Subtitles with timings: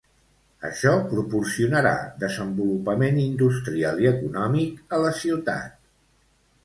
[0.69, 1.91] Això proporcionarà
[2.25, 5.81] desenvolupament industrial i econòmic a la ciutat.